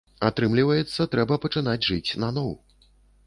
Атрымліваецца, 0.27 1.07
трэба 1.15 1.37
пачынаць 1.45 1.87
жыць 1.91 2.17
наноў. 2.23 2.51